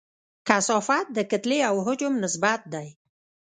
[0.47, 2.87] کثافت د کتلې او حجم نسبت دی.